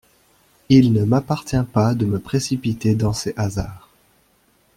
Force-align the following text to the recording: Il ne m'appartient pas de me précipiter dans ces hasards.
Il 0.69 0.93
ne 0.93 1.03
m'appartient 1.05 1.63
pas 1.71 1.93
de 1.93 2.07
me 2.07 2.17
précipiter 2.17 2.95
dans 2.95 3.13
ces 3.13 3.35
hasards. 3.37 3.87